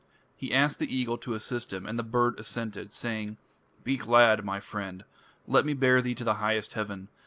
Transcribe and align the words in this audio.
He 0.35 0.51
asked 0.51 0.79
the 0.79 0.91
Eagle 0.91 1.19
to 1.19 1.35
assist 1.35 1.71
him, 1.71 1.85
and 1.85 1.99
the 1.99 2.01
bird 2.01 2.39
assented, 2.39 2.91
saying: 2.91 3.37
"Be 3.83 3.97
glad, 3.97 4.43
my 4.43 4.59
friend. 4.59 5.05
Let 5.45 5.63
me 5.63 5.73
bear 5.75 6.01
thee 6.01 6.15
to 6.15 6.23
the 6.23 6.33
highest 6.41 6.73
heaven. 6.73 7.09